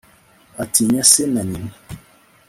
atinya 0.63 1.03
se 1.11 1.23
na 1.33 1.41
nyina 1.49 1.73